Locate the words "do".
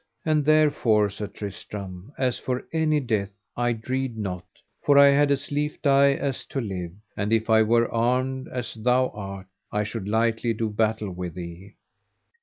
10.55-10.71